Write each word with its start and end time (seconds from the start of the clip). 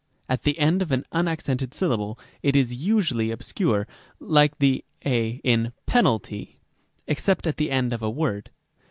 At 0.27 0.41
the 0.41 0.57
end 0.57 0.81
of 0.81 0.91
an 0.91 1.05
unac 1.13 1.43
cented 1.43 1.75
syllable 1.75 2.17
* 2.31 2.41
it 2.41 2.55
is 2.55 2.73
usually 2.73 3.29
obscure, 3.29 3.87
like 4.19 4.57
the 4.57 4.83
a 5.05 5.39
in 5.43 5.73
penalty, 5.85 6.57
except 7.05 7.45
at 7.45 7.57
the 7.57 7.69
end 7.69 7.93
of 7.93 8.01
a 8.01 8.09
word. 8.09 8.49